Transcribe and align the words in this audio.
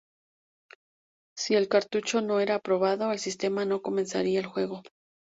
Sí 1.37 1.53
el 1.53 1.67
cartucho 1.69 2.21
no 2.21 2.39
era 2.39 2.55
aprobado 2.55 3.11
el 3.11 3.19
sistema 3.19 3.65
no 3.65 3.83
comenzaría 3.83 4.39
el 4.39 4.47
juego. 4.47 4.81